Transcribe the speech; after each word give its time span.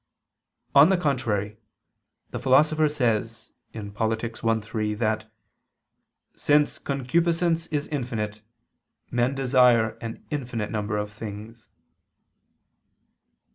On 0.73 0.89
the 0.89 0.97
contrary, 0.97 1.57
The 2.31 2.39
Philosopher 2.39 2.89
says 2.89 3.51
(Polit. 3.71 4.23
i, 4.43 4.59
3) 4.59 4.93
that 4.95 5.31
"since 6.35 6.79
concupiscence 6.79 7.67
is 7.67 7.85
infinite, 7.89 8.41
men 9.11 9.35
desire 9.35 9.99
an 10.01 10.25
infinite 10.31 10.71
number 10.71 10.97
of 10.97 11.13
things." 11.13 11.69